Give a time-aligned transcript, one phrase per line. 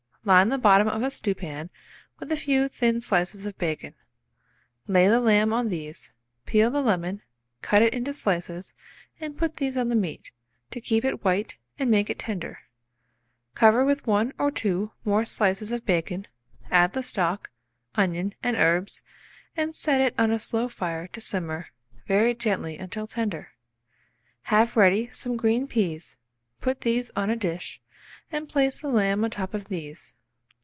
[0.23, 1.71] Line the bottom of a stewpan
[2.19, 3.95] with a few thin slices of bacon;
[4.87, 6.13] lay the lamb on these;
[6.45, 7.23] peel the lemon,
[7.63, 8.75] cut it into slices,
[9.19, 10.29] and put these on the meat,
[10.69, 12.59] to keep it white and make it tender;
[13.55, 16.27] cover with 1 or 2 more slices of bacon;
[16.69, 17.49] add the stock,
[17.95, 19.01] onion, and herbs,
[19.57, 21.65] and set it on a slow fire to simmer
[22.05, 23.53] very gently until tender.
[24.43, 26.17] Have ready some green peas,
[26.59, 27.81] put these on a dish,
[28.33, 30.13] and place the lamb on the top of these.